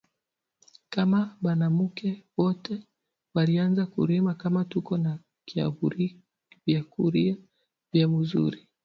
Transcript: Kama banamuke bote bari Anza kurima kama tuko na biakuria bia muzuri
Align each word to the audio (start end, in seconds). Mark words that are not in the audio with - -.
Kama 0.93 1.19
banamuke 1.43 2.09
bote 2.35 2.75
bari 3.33 3.53
Anza 3.63 3.83
kurima 3.93 4.31
kama 4.41 4.61
tuko 4.71 4.93
na 5.03 5.11
biakuria 6.65 7.35
bia 7.91 8.07
muzuri 8.11 8.59